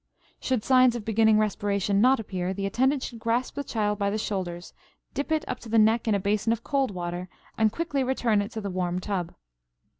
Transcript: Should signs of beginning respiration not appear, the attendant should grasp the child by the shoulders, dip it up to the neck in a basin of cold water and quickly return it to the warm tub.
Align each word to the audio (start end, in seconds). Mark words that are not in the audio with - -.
Should 0.39 0.63
signs 0.63 0.95
of 0.95 1.05
beginning 1.05 1.37
respiration 1.37 2.01
not 2.01 2.19
appear, 2.19 2.55
the 2.55 2.65
attendant 2.65 3.03
should 3.03 3.19
grasp 3.19 3.53
the 3.53 3.63
child 3.63 3.99
by 3.99 4.09
the 4.09 4.17
shoulders, 4.17 4.73
dip 5.13 5.31
it 5.31 5.45
up 5.47 5.59
to 5.59 5.69
the 5.69 5.77
neck 5.77 6.07
in 6.07 6.15
a 6.15 6.19
basin 6.19 6.51
of 6.51 6.63
cold 6.63 6.89
water 6.89 7.29
and 7.55 7.71
quickly 7.71 8.03
return 8.03 8.41
it 8.41 8.49
to 8.53 8.61
the 8.61 8.71
warm 8.71 8.99
tub. 8.99 9.35